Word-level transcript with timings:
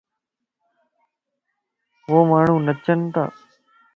ووماڻھو 2.11 2.55
نچن 2.65 2.99
تا 3.13 3.23